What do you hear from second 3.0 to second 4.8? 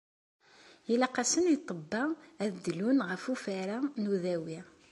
ɣef ufara n udawi.